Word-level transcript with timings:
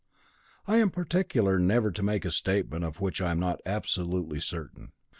I 0.67 0.77
am 0.77 0.89
particular 0.89 1.59
never 1.59 1.91
to 1.91 2.01
make 2.01 2.25
a 2.25 2.31
statement 2.31 2.83
of 2.83 3.01
which 3.01 3.21
I 3.21 3.29
am 3.29 3.39
not 3.39 3.61
absolutely 3.67 4.39
certain. 4.39 4.93